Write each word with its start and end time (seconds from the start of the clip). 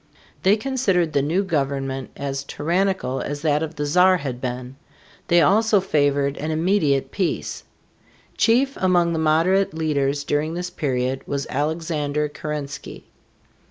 They 0.41 0.57
considered 0.57 1.13
the 1.13 1.21
new 1.21 1.43
government 1.43 2.09
as 2.17 2.43
tyrannical 2.43 3.21
as 3.21 3.43
that 3.43 3.61
of 3.61 3.75
the 3.75 3.85
Czar 3.85 4.17
had 4.17 4.41
been. 4.41 4.75
They 5.27 5.41
also 5.41 5.79
favored 5.79 6.37
an 6.37 6.49
immediate 6.49 7.11
peace. 7.11 7.65
Chief 8.35 8.75
among 8.77 9.13
the 9.13 9.19
moderate 9.19 9.75
leaders 9.75 10.23
during 10.23 10.55
this 10.55 10.71
period 10.71 11.21
was 11.27 11.45
Alexander 11.51 12.27
Keren´sky. 12.27 13.03